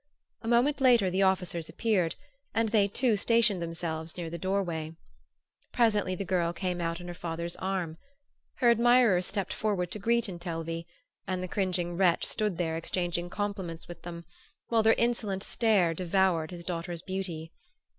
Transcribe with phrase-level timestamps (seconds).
[0.41, 2.15] A moment later the officers appeared,
[2.55, 4.95] and they too stationed themselves near the doorway.
[5.73, 7.97] Presently the girl came out on her father's arm.
[8.55, 10.87] Her admirers stepped forward to greet Intelvi;
[11.27, 14.25] and the cringing wretch stood there exchanging compliments with them,
[14.69, 17.51] while their insolent stare devoured his daughter's beauty.